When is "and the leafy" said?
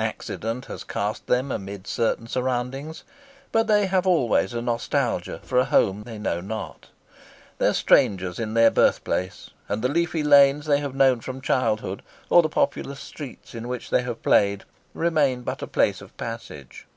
9.68-10.24